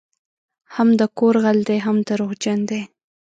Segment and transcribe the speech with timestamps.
[0.75, 2.81] هم د کور غل دی هم دروغجن دی